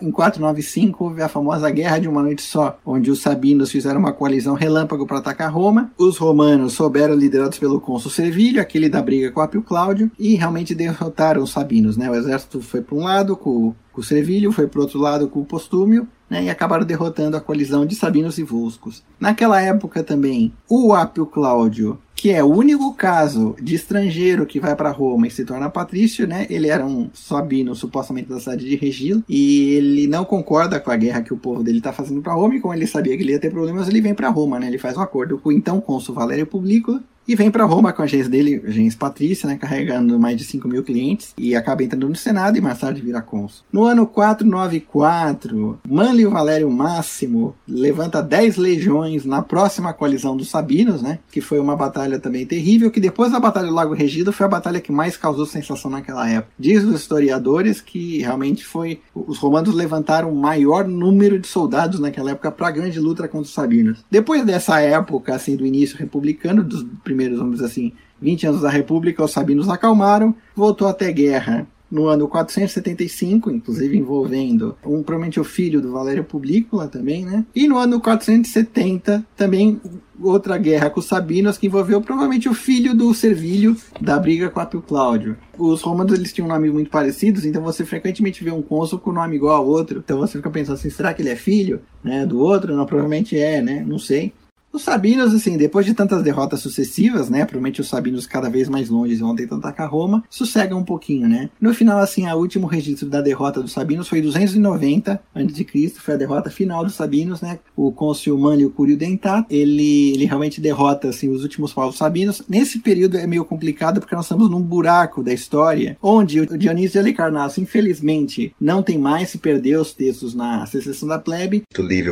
Em 0.00 0.10
495 0.10 1.04
houve 1.04 1.22
a 1.22 1.28
famosa 1.28 1.70
Guerra 1.70 1.98
de 1.98 2.08
uma 2.08 2.22
Noite 2.22 2.42
Só, 2.42 2.78
onde 2.84 3.10
os 3.10 3.20
sabinos 3.20 3.70
fizeram 3.70 4.00
uma 4.00 4.12
coalizão 4.12 4.54
relâmpago 4.54 5.06
para 5.06 5.18
atacar 5.18 5.52
Roma. 5.52 5.90
Os 5.98 6.18
romanos 6.18 6.72
souberam, 6.74 7.14
liderados 7.14 7.58
pelo 7.58 7.80
cônsul 7.80 8.10
Servilho, 8.10 8.60
aquele 8.60 8.88
da 8.88 9.02
briga 9.02 9.30
com 9.30 9.40
Apio 9.40 9.62
Cláudio, 9.62 10.10
e 10.18 10.34
realmente 10.34 10.74
derrotaram 10.74 11.42
os 11.42 11.50
sabinos. 11.50 11.96
Né? 11.96 12.10
O 12.10 12.14
exército 12.14 12.60
foi 12.60 12.80
para 12.80 12.96
um 12.96 13.04
lado 13.04 13.36
com, 13.36 13.74
com 13.92 14.00
o 14.00 14.04
Servilho, 14.04 14.52
foi 14.52 14.66
para 14.66 14.80
outro 14.80 14.98
lado 14.98 15.28
com 15.28 15.40
o 15.40 15.44
Postúmio, 15.44 16.08
né, 16.28 16.44
e 16.44 16.50
acabaram 16.50 16.84
derrotando 16.84 17.36
a 17.36 17.40
coalizão 17.40 17.86
de 17.86 17.94
Sabinos 17.94 18.38
e 18.38 18.42
Volscos. 18.42 19.02
Naquela 19.18 19.60
época 19.60 20.02
também, 20.02 20.52
o 20.68 20.92
Apio 20.92 21.26
Cláudio 21.26 21.98
que 22.18 22.32
é 22.32 22.42
o 22.42 22.48
único 22.48 22.92
caso 22.94 23.54
de 23.62 23.76
estrangeiro 23.76 24.44
que 24.44 24.58
vai 24.58 24.74
para 24.74 24.90
Roma 24.90 25.28
e 25.28 25.30
se 25.30 25.44
torna 25.44 25.70
patrício, 25.70 26.26
né? 26.26 26.48
Ele 26.50 26.66
era 26.66 26.84
um 26.84 27.08
sabino, 27.14 27.76
supostamente 27.76 28.28
da 28.28 28.40
cidade 28.40 28.68
de 28.68 28.74
Regilo, 28.74 29.22
e 29.28 29.74
ele 29.74 30.08
não 30.08 30.24
concorda 30.24 30.80
com 30.80 30.90
a 30.90 30.96
guerra 30.96 31.22
que 31.22 31.32
o 31.32 31.36
povo 31.36 31.62
dele 31.62 31.78
está 31.78 31.92
fazendo 31.92 32.20
para 32.20 32.34
Roma, 32.34 32.56
e 32.56 32.60
como 32.60 32.74
ele 32.74 32.88
sabia 32.88 33.16
que 33.16 33.22
ele 33.22 33.32
ia 33.32 33.38
ter 33.38 33.52
problemas, 33.52 33.88
ele 33.88 34.00
vem 34.00 34.14
para 34.14 34.28
Roma, 34.30 34.58
né? 34.58 34.66
Ele 34.66 34.78
faz 34.78 34.96
um 34.96 35.00
acordo 35.00 35.38
com 35.38 35.50
o 35.50 35.52
então 35.52 35.80
cônsul 35.80 36.12
Valério 36.12 36.44
Publico 36.44 37.00
e 37.28 37.36
vem 37.36 37.50
para 37.50 37.66
Roma 37.66 37.92
com 37.92 38.00
a 38.00 38.06
agência 38.06 38.30
dele, 38.30 38.62
a 38.64 38.68
agência 38.68 38.98
Patrícia, 38.98 39.46
né, 39.46 39.58
carregando 39.58 40.18
mais 40.18 40.34
de 40.34 40.44
5 40.44 40.66
mil 40.66 40.82
clientes, 40.82 41.34
e 41.36 41.54
acaba 41.54 41.84
entrando 41.84 42.08
no 42.08 42.16
Senado 42.16 42.56
e 42.56 42.60
mais 42.60 42.78
tarde 42.78 43.02
vira 43.02 43.20
cônsul. 43.20 43.66
No 43.70 43.84
ano 43.84 44.06
494, 44.06 45.78
Manlio 45.86 46.30
Valério 46.30 46.70
Máximo 46.70 47.54
levanta 47.68 48.22
10 48.22 48.56
legiões 48.56 49.26
na 49.26 49.42
próxima 49.42 49.92
coalizão 49.92 50.38
dos 50.38 50.48
Sabinos, 50.48 51.02
né, 51.02 51.18
que 51.30 51.42
foi 51.42 51.60
uma 51.60 51.76
batalha 51.76 52.07
também 52.16 52.46
terrível, 52.46 52.92
que 52.92 53.00
depois 53.00 53.32
da 53.32 53.40
Batalha 53.40 53.66
do 53.66 53.74
Lago 53.74 53.92
Regido 53.92 54.32
foi 54.32 54.46
a 54.46 54.48
batalha 54.48 54.80
que 54.80 54.92
mais 54.92 55.16
causou 55.16 55.44
sensação 55.44 55.90
naquela 55.90 56.30
época. 56.30 56.52
Diz 56.56 56.84
os 56.84 56.94
historiadores 56.94 57.80
que 57.80 58.18
realmente 58.18 58.64
foi 58.64 59.00
os 59.12 59.38
romanos 59.38 59.74
levantaram 59.74 60.30
o 60.30 60.36
maior 60.36 60.86
número 60.86 61.40
de 61.40 61.48
soldados 61.48 61.98
naquela 61.98 62.30
época 62.30 62.52
para 62.52 62.68
a 62.68 62.70
grande 62.70 63.00
luta 63.00 63.26
contra 63.26 63.48
os 63.48 63.52
Sabinos. 63.52 64.04
Depois 64.08 64.44
dessa 64.44 64.80
época, 64.80 65.34
assim, 65.34 65.56
do 65.56 65.66
início 65.66 65.98
republicano, 65.98 66.62
dos 66.62 66.86
primeiros, 67.02 67.38
vamos 67.38 67.54
dizer 67.54 67.66
assim, 67.66 67.92
20 68.20 68.46
anos 68.46 68.60
da 68.60 68.70
República, 68.70 69.24
os 69.24 69.30
sabinos 69.30 69.68
acalmaram, 69.68 70.34
voltou 70.54 70.86
até 70.86 71.10
guerra 71.12 71.66
no 71.90 72.06
ano 72.06 72.28
475, 72.28 73.50
inclusive 73.50 73.96
envolvendo 73.96 74.76
um, 74.84 75.02
provavelmente 75.02 75.40
o 75.40 75.44
filho 75.44 75.80
do 75.80 75.92
Valério 75.92 76.24
Publícola 76.24 76.86
também, 76.86 77.24
né? 77.24 77.44
E 77.54 77.66
no 77.66 77.78
ano 77.78 78.00
470 78.00 79.24
também 79.36 79.80
outra 80.20 80.58
guerra 80.58 80.90
com 80.90 81.00
os 81.00 81.06
Sabinos 81.06 81.56
que 81.56 81.66
envolveu 81.66 82.00
provavelmente 82.00 82.48
o 82.48 82.54
filho 82.54 82.94
do 82.94 83.14
Servilho 83.14 83.76
da 84.00 84.18
briga 84.18 84.50
com 84.50 84.60
Apio 84.60 84.82
Cláudio. 84.82 85.36
Os 85.56 85.82
romanos 85.82 86.12
eles 86.12 86.32
tinham 86.32 86.48
nomes 86.48 86.72
muito 86.72 86.90
parecidos, 86.90 87.44
então 87.44 87.62
você 87.62 87.84
frequentemente 87.84 88.42
vê 88.42 88.50
um 88.50 88.62
cônsul 88.62 88.98
com 88.98 89.12
nome 89.12 89.36
igual 89.36 89.56
ao 89.56 89.66
outro. 89.66 89.98
Então 90.04 90.18
você 90.18 90.38
fica 90.38 90.50
pensando 90.50 90.74
assim, 90.74 90.90
será 90.90 91.14
que 91.14 91.22
ele 91.22 91.30
é 91.30 91.36
filho, 91.36 91.80
né, 92.02 92.26
do 92.26 92.38
outro? 92.40 92.74
Não, 92.74 92.86
provavelmente 92.86 93.38
é, 93.38 93.62
né? 93.62 93.84
Não 93.86 93.98
sei. 93.98 94.32
Os 94.72 94.82
Sabinos, 94.82 95.34
assim, 95.34 95.56
depois 95.56 95.86
de 95.86 95.94
tantas 95.94 96.22
derrotas 96.22 96.60
sucessivas, 96.60 97.30
né? 97.30 97.44
Provavelmente 97.44 97.80
os 97.80 97.88
Sabinos 97.88 98.26
cada 98.26 98.50
vez 98.50 98.68
mais 98.68 98.88
longe 98.88 99.16
vão 99.16 99.34
tentar 99.34 99.56
atacar 99.56 99.88
Roma, 99.88 100.22
sossegam 100.28 100.78
um 100.78 100.84
pouquinho, 100.84 101.28
né? 101.28 101.50
No 101.60 101.72
final, 101.74 101.98
assim, 101.98 102.26
o 102.26 102.36
último 102.36 102.66
registro 102.66 103.08
da 103.08 103.20
derrota 103.20 103.62
dos 103.62 103.72
Sabinos 103.72 104.08
foi 104.08 104.20
290 104.20 105.20
a.C., 105.34 105.92
foi 105.96 106.14
a 106.14 106.16
derrota 106.16 106.50
final 106.50 106.84
dos 106.84 106.94
Sabinos, 106.94 107.40
né? 107.40 107.58
O 107.74 107.90
cônsul 107.92 108.38
Manlio 108.38 108.70
Curio 108.70 108.96
Dentato, 108.96 109.46
ele, 109.50 110.12
ele 110.12 110.24
realmente 110.26 110.60
derrota, 110.60 111.08
assim, 111.08 111.28
os 111.28 111.42
últimos 111.42 111.72
povos 111.72 111.96
sabinos. 111.96 112.42
Nesse 112.48 112.78
período 112.78 113.16
é 113.16 113.26
meio 113.26 113.44
complicado 113.44 114.00
porque 114.00 114.14
nós 114.14 114.24
estamos 114.26 114.50
num 114.50 114.62
buraco 114.62 115.22
da 115.22 115.32
história, 115.32 115.96
onde 116.02 116.40
o 116.40 116.58
Dionísio 116.58 116.92
de 116.92 116.98
Halicarnasso, 116.98 117.60
infelizmente, 117.60 118.54
não 118.60 118.82
tem 118.82 118.98
mais, 118.98 119.30
se 119.30 119.38
perdeu 119.38 119.80
os 119.80 119.92
textos 119.92 120.34
na 120.34 120.64
secessão 120.66 121.08
da 121.08 121.18
plebe. 121.18 121.62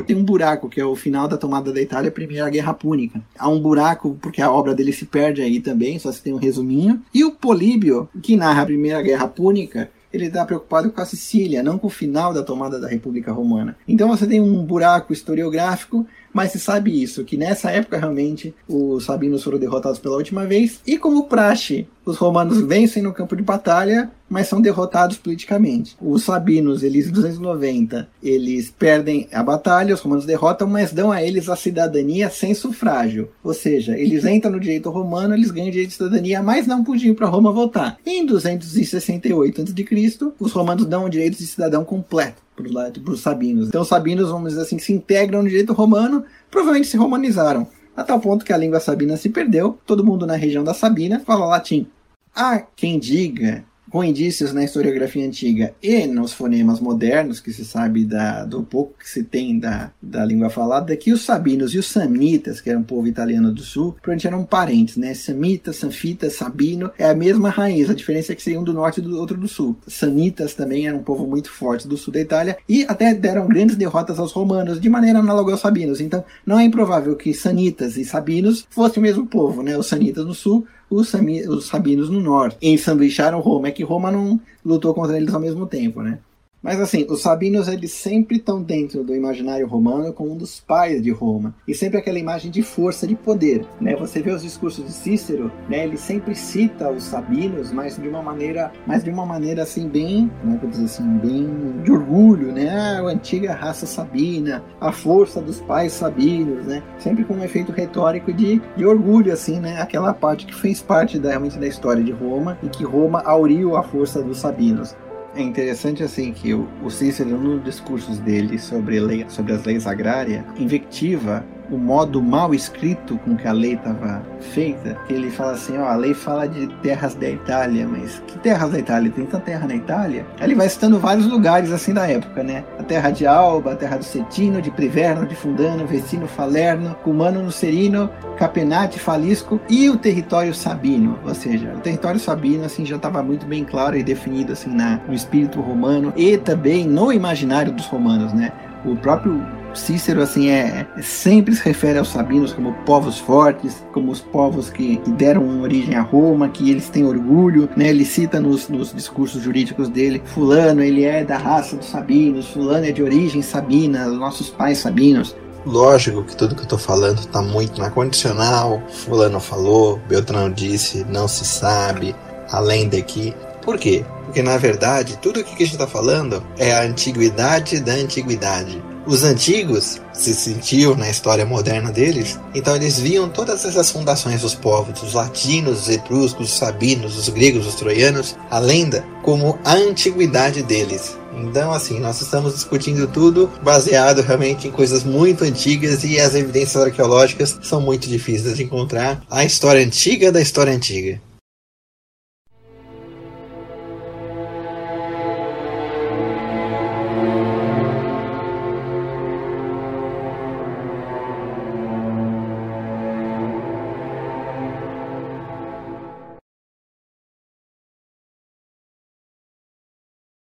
Tem 0.04 0.16
um 0.16 0.24
buraco, 0.24 0.68
que 0.68 0.80
é 0.80 0.84
o 0.84 0.96
final 0.96 1.28
da 1.28 1.36
tomada 1.36 1.72
da 1.72 1.80
Itália, 1.80 2.10
primeira 2.10 2.45
a 2.46 2.50
Guerra 2.50 2.74
Púnica. 2.74 3.20
Há 3.38 3.48
um 3.48 3.60
buraco, 3.60 4.16
porque 4.20 4.40
a 4.40 4.50
obra 4.50 4.74
dele 4.74 4.92
se 4.92 5.06
perde 5.06 5.42
aí 5.42 5.60
também, 5.60 5.98
só 5.98 6.10
se 6.10 6.22
tem 6.22 6.32
um 6.32 6.38
resuminho. 6.38 7.02
E 7.12 7.24
o 7.24 7.32
Políbio, 7.32 8.08
que 8.22 8.36
narra 8.36 8.62
a 8.62 8.66
Primeira 8.66 9.02
Guerra 9.02 9.28
Púnica, 9.28 9.90
ele 10.12 10.26
está 10.26 10.44
preocupado 10.44 10.90
com 10.90 11.00
a 11.00 11.04
Sicília, 11.04 11.62
não 11.62 11.78
com 11.78 11.88
o 11.88 11.90
final 11.90 12.32
da 12.32 12.42
tomada 12.42 12.80
da 12.80 12.88
República 12.88 13.32
Romana. 13.32 13.76
Então 13.86 14.08
você 14.08 14.26
tem 14.26 14.40
um 14.40 14.64
buraco 14.64 15.12
historiográfico 15.12 16.06
mas 16.32 16.52
se 16.52 16.60
sabe 16.60 17.02
isso, 17.02 17.24
que 17.24 17.36
nessa 17.36 17.70
época 17.70 17.98
realmente 17.98 18.54
os 18.68 19.04
sabinos 19.04 19.42
foram 19.42 19.58
derrotados 19.58 19.98
pela 19.98 20.16
última 20.16 20.46
vez, 20.46 20.80
e 20.86 20.98
como 20.98 21.24
praxe, 21.24 21.86
os 22.06 22.16
romanos 22.16 22.60
vencem 22.60 23.02
no 23.02 23.12
campo 23.12 23.34
de 23.34 23.42
batalha, 23.42 24.10
mas 24.28 24.46
são 24.46 24.60
derrotados 24.60 25.16
politicamente. 25.16 25.96
Os 26.00 26.22
sabinos, 26.22 26.84
eles 26.84 27.10
290, 27.10 28.08
eles 28.22 28.70
perdem 28.70 29.28
a 29.32 29.42
batalha, 29.42 29.92
os 29.92 30.00
romanos 30.00 30.24
derrotam, 30.24 30.68
mas 30.68 30.92
dão 30.92 31.10
a 31.10 31.22
eles 31.22 31.48
a 31.48 31.56
cidadania 31.56 32.30
sem 32.30 32.54
sufrágio. 32.54 33.30
Ou 33.42 33.52
seja, 33.52 33.98
eles 33.98 34.24
entram 34.26 34.52
no 34.52 34.60
direito 34.60 34.88
romano, 34.88 35.34
eles 35.34 35.50
ganham 35.50 35.70
direito 35.70 35.90
de 35.90 35.96
cidadania, 35.96 36.42
mas 36.42 36.66
não 36.66 36.84
podiam 36.84 37.14
para 37.14 37.26
Roma 37.26 37.50
voltar. 37.50 37.98
Em 38.06 38.24
268 38.24 39.62
a.C., 39.62 40.32
os 40.38 40.52
romanos 40.52 40.86
dão 40.86 41.04
o 41.04 41.10
direito 41.10 41.38
de 41.38 41.46
cidadão 41.46 41.84
completo 41.84 42.45
para 42.56 43.12
os 43.12 43.20
sabinos. 43.20 43.68
Então 43.68 43.82
os 43.82 43.88
sabinos, 43.88 44.30
vamos 44.30 44.50
dizer 44.50 44.62
assim, 44.62 44.78
se 44.78 44.92
integram 44.92 45.42
no 45.42 45.48
direito 45.48 45.72
romano, 45.72 46.24
provavelmente 46.50 46.88
se 46.88 46.96
romanizaram. 46.96 47.66
A 47.96 48.02
tal 48.02 48.20
ponto 48.20 48.44
que 48.44 48.52
a 48.52 48.56
língua 48.56 48.80
sabina 48.80 49.16
se 49.16 49.28
perdeu, 49.28 49.78
todo 49.86 50.04
mundo 50.04 50.26
na 50.26 50.36
região 50.36 50.62
da 50.62 50.74
Sabina 50.74 51.20
fala 51.20 51.46
latim. 51.46 51.86
Há 52.34 52.58
quem 52.58 52.98
diga 52.98 53.64
com 53.90 54.02
indícios 54.02 54.52
na 54.52 54.64
historiografia 54.64 55.26
antiga 55.26 55.74
e 55.82 56.06
nos 56.06 56.32
fonemas 56.32 56.80
modernos, 56.80 57.40
que 57.40 57.52
se 57.52 57.64
sabe 57.64 58.04
da, 58.04 58.44
do 58.44 58.62
pouco 58.62 58.98
que 58.98 59.08
se 59.08 59.22
tem 59.22 59.58
da, 59.58 59.90
da 60.00 60.24
língua 60.24 60.50
falada, 60.50 60.96
que 60.96 61.12
os 61.12 61.24
sabinos 61.24 61.74
e 61.74 61.78
os 61.78 61.86
samitas, 61.86 62.60
que 62.60 62.70
eram 62.70 62.80
um 62.80 62.84
povo 62.84 63.06
italiano 63.06 63.52
do 63.52 63.62
sul, 63.62 63.92
provavelmente 63.92 64.26
eram 64.26 64.44
parentes, 64.44 64.96
né? 64.96 65.14
Samita, 65.14 65.72
sanfita, 65.72 66.30
sabino, 66.30 66.90
é 66.98 67.08
a 67.08 67.14
mesma 67.14 67.48
raiz, 67.48 67.90
a 67.90 67.94
diferença 67.94 68.32
é 68.32 68.34
que 68.34 68.42
seriam 68.42 68.62
um 68.62 68.64
do 68.64 68.72
norte 68.72 68.98
e 68.98 69.02
do 69.02 69.18
outro 69.18 69.36
do 69.36 69.48
sul. 69.48 69.76
Sanitas 69.86 70.54
também 70.54 70.86
eram 70.86 70.98
um 70.98 71.02
povo 71.02 71.26
muito 71.26 71.50
forte 71.50 71.86
do 71.86 71.96
sul 71.96 72.12
da 72.12 72.20
Itália 72.20 72.56
e 72.68 72.84
até 72.88 73.14
deram 73.14 73.46
grandes 73.46 73.76
derrotas 73.76 74.18
aos 74.18 74.32
romanos, 74.32 74.80
de 74.80 74.88
maneira 74.88 75.18
análoga 75.18 75.52
aos 75.52 75.60
sabinos. 75.60 76.00
Então, 76.00 76.24
não 76.44 76.58
é 76.58 76.64
improvável 76.64 77.16
que 77.16 77.32
sanitas 77.34 77.96
e 77.96 78.04
sabinos 78.04 78.66
fossem 78.70 79.00
o 79.00 79.02
mesmo 79.02 79.26
povo, 79.26 79.62
né? 79.62 79.76
Os 79.76 79.86
sanitas 79.86 80.24
no 80.24 80.34
sul, 80.34 80.66
os, 80.90 81.12
os 81.48 81.66
sabinos 81.66 82.08
no 82.08 82.20
norte. 82.20 82.56
Ensanduicharam 82.60 83.40
Roma. 83.40 83.68
É 83.68 83.70
que 83.70 83.82
Roma 83.82 84.10
não 84.10 84.40
lutou 84.64 84.94
contra 84.94 85.16
eles 85.16 85.32
ao 85.34 85.40
mesmo 85.40 85.66
tempo, 85.66 86.02
né? 86.02 86.18
Mas 86.66 86.80
assim, 86.80 87.06
os 87.08 87.22
sabinos 87.22 87.68
eles 87.68 87.92
sempre 87.92 88.38
estão 88.38 88.60
dentro 88.60 89.04
do 89.04 89.14
imaginário 89.14 89.68
romano 89.68 90.12
como 90.12 90.32
um 90.32 90.36
dos 90.36 90.58
pais 90.58 91.00
de 91.00 91.12
Roma. 91.12 91.54
E 91.66 91.72
sempre 91.72 91.96
aquela 91.96 92.18
imagem 92.18 92.50
de 92.50 92.60
força, 92.60 93.06
de 93.06 93.14
poder. 93.14 93.64
Né? 93.80 93.94
Você 93.94 94.20
vê 94.20 94.32
os 94.32 94.42
discursos 94.42 94.84
de 94.84 94.90
Cícero, 94.90 95.52
né? 95.68 95.84
ele 95.84 95.96
sempre 95.96 96.34
cita 96.34 96.90
os 96.90 97.04
sabinos, 97.04 97.70
mas 97.70 97.96
de 97.96 98.08
uma 98.08 98.20
maneira, 98.20 98.72
mas 98.84 99.04
de 99.04 99.10
uma 99.10 99.24
maneira 99.24 99.62
assim 99.62 99.88
bem, 99.88 100.28
é 100.44 100.56
que 100.56 100.64
eu 100.64 100.70
dizer 100.70 100.86
assim, 100.86 101.06
bem 101.18 101.82
de 101.84 101.92
orgulho, 101.92 102.50
né? 102.50 102.68
Ah, 102.68 102.98
a 102.98 103.12
antiga 103.12 103.54
raça 103.54 103.86
sabina, 103.86 104.64
a 104.80 104.90
força 104.90 105.40
dos 105.40 105.60
pais 105.60 105.92
sabinos, 105.92 106.66
né? 106.66 106.82
Sempre 106.98 107.24
com 107.24 107.34
um 107.34 107.44
efeito 107.44 107.70
retórico 107.70 108.32
de, 108.32 108.60
de 108.76 108.84
orgulho, 108.84 109.32
assim, 109.32 109.60
né? 109.60 109.80
Aquela 109.80 110.12
parte 110.12 110.46
que 110.46 110.54
fez 110.54 110.82
parte 110.82 111.16
da, 111.16 111.28
realmente 111.28 111.60
da 111.60 111.66
história 111.68 112.02
de 112.02 112.10
Roma 112.10 112.58
e 112.60 112.68
que 112.68 112.82
Roma 112.82 113.22
auriu 113.24 113.76
a 113.76 113.84
força 113.84 114.20
dos 114.20 114.38
sabinos. 114.38 114.96
É 115.36 115.42
interessante 115.42 116.02
assim 116.02 116.32
que 116.32 116.54
o, 116.54 116.66
o 116.82 116.90
Cícero, 116.90 117.36
nos 117.36 117.62
discursos 117.62 118.18
dele 118.18 118.58
sobre, 118.58 118.98
lei, 118.98 119.26
sobre 119.28 119.52
as 119.52 119.64
leis 119.64 119.86
agrárias, 119.86 120.42
invectiva 120.56 121.44
o 121.70 121.76
modo 121.76 122.22
mal 122.22 122.54
escrito 122.54 123.18
com 123.18 123.36
que 123.36 123.46
a 123.46 123.52
lei 123.52 123.74
estava 123.74 124.22
feita, 124.40 124.96
ele 125.08 125.30
fala 125.30 125.52
assim, 125.52 125.76
ó, 125.78 125.86
a 125.86 125.96
lei 125.96 126.14
fala 126.14 126.46
de 126.46 126.66
terras 126.82 127.14
da 127.14 127.28
Itália, 127.28 127.86
mas 127.86 128.22
que 128.26 128.38
terras 128.38 128.70
da 128.70 128.78
Itália? 128.78 129.10
Tem 129.10 129.24
tanta 129.24 129.44
terra 129.44 129.66
na 129.66 129.74
Itália? 129.74 130.26
Ele 130.40 130.54
vai 130.54 130.68
citando 130.68 130.98
vários 130.98 131.26
lugares 131.26 131.72
assim 131.72 131.92
da 131.92 132.06
época, 132.08 132.42
né? 132.42 132.64
A 132.78 132.82
terra 132.82 133.10
de 133.10 133.26
Alba, 133.26 133.72
a 133.72 133.76
terra 133.76 133.96
do 133.96 134.04
Cetino, 134.04 134.62
de 134.62 134.70
Priverno, 134.70 135.26
de 135.26 135.34
Fundano, 135.34 135.86
Vecino, 135.86 136.26
Falerno, 136.26 136.94
Cumano, 137.02 137.42
Nucerino, 137.42 138.10
Capenate, 138.36 138.98
Falisco 138.98 139.60
e 139.68 139.88
o 139.88 139.96
território 139.96 140.54
sabino, 140.54 141.18
ou 141.24 141.34
seja, 141.34 141.72
o 141.74 141.80
território 141.80 142.20
sabino 142.20 142.64
assim 142.64 142.84
já 142.84 142.96
estava 142.96 143.22
muito 143.22 143.46
bem 143.46 143.64
claro 143.64 143.96
e 143.96 144.02
definido 144.02 144.52
assim 144.52 144.70
na, 144.70 145.00
no 145.06 145.14
espírito 145.14 145.60
romano 145.60 146.12
e 146.16 146.36
também 146.36 146.86
no 146.86 147.12
imaginário 147.12 147.72
dos 147.72 147.86
romanos, 147.86 148.32
né? 148.32 148.52
O 148.84 148.94
próprio 148.96 149.42
Cícero 149.76 150.22
assim 150.22 150.48
é, 150.48 150.86
é, 150.96 151.02
sempre 151.02 151.54
se 151.54 151.62
refere 151.62 151.98
aos 151.98 152.08
sabinos 152.08 152.52
como 152.52 152.72
povos 152.84 153.18
fortes, 153.18 153.84
como 153.92 154.10
os 154.10 154.20
povos 154.20 154.70
que, 154.70 155.00
deram 155.08 155.60
origem 155.60 155.94
a 155.94 156.02
Roma, 156.02 156.48
que 156.48 156.70
eles 156.70 156.88
têm 156.88 157.04
orgulho, 157.04 157.68
né? 157.76 157.90
Ele 157.90 158.04
cita 158.04 158.40
nos, 158.40 158.68
nos 158.68 158.92
discursos 158.92 159.42
jurídicos 159.42 159.88
dele, 159.88 160.22
fulano 160.24 160.82
ele 160.82 161.04
é 161.04 161.24
da 161.24 161.36
raça 161.36 161.76
dos 161.76 161.86
sabinos, 161.86 162.48
fulano 162.48 162.86
é 162.86 162.92
de 162.92 163.02
origem 163.02 163.42
sabina, 163.42 164.06
nossos 164.06 164.50
pais 164.50 164.78
sabinos. 164.78 165.36
Lógico 165.64 166.22
que 166.22 166.36
tudo 166.36 166.54
que 166.54 166.62
eu 166.62 166.68
tô 166.68 166.78
falando 166.78 167.26
tá 167.26 167.42
muito 167.42 167.80
na 167.80 167.90
condicional. 167.90 168.80
Fulano 168.88 169.40
falou, 169.40 170.00
Beltrão 170.08 170.48
disse, 170.48 171.04
não 171.08 171.26
se 171.26 171.44
sabe, 171.44 172.14
além 172.50 172.88
daqui. 172.88 173.34
Por 173.62 173.76
quê? 173.76 174.04
Porque 174.26 174.42
na 174.42 174.56
verdade, 174.58 175.18
tudo 175.18 175.40
o 175.40 175.44
que 175.44 175.54
a 175.54 175.58
gente 175.58 175.72
está 175.72 175.86
falando 175.86 176.40
é 176.56 176.72
a 176.72 176.82
antiguidade 176.82 177.80
da 177.80 177.94
antiguidade. 177.94 178.80
Os 179.06 179.22
antigos 179.22 180.00
se 180.12 180.34
sentiam 180.34 180.96
na 180.96 181.08
história 181.08 181.46
moderna 181.46 181.92
deles, 181.92 182.40
então 182.52 182.74
eles 182.74 182.98
viam 182.98 183.28
todas 183.28 183.64
essas 183.64 183.88
fundações 183.88 184.40
dos 184.40 184.54
povos, 184.56 185.00
os 185.00 185.14
latinos, 185.14 185.82
os 185.82 185.88
etruscos, 185.88 186.50
os 186.50 186.58
sabinos, 186.58 187.16
os 187.16 187.28
gregos, 187.28 187.68
os 187.68 187.76
troianos, 187.76 188.36
a 188.50 188.58
lenda, 188.58 189.06
como 189.22 189.58
a 189.64 189.74
antiguidade 189.74 190.60
deles. 190.64 191.16
Então, 191.36 191.72
assim, 191.72 192.00
nós 192.00 192.20
estamos 192.20 192.54
discutindo 192.54 193.06
tudo 193.06 193.48
baseado 193.62 194.22
realmente 194.22 194.66
em 194.66 194.72
coisas 194.72 195.04
muito 195.04 195.44
antigas 195.44 196.02
e 196.02 196.18
as 196.18 196.34
evidências 196.34 196.82
arqueológicas 196.82 197.58
são 197.62 197.80
muito 197.80 198.08
difíceis 198.08 198.56
de 198.56 198.64
encontrar. 198.64 199.22
A 199.30 199.44
história 199.44 199.84
antiga 199.84 200.32
da 200.32 200.40
história 200.40 200.72
antiga. 200.72 201.20